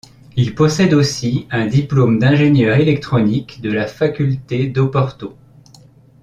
Il 0.35 0.55
possède 0.55 0.95
aussi 0.95 1.45
un 1.51 1.67
diplôme 1.67 2.17
d'ingénieur 2.17 2.77
électronique 2.77 3.61
de 3.61 3.71
la 3.71 3.85
faculté 3.85 4.65
d'Oporto. 4.67 5.35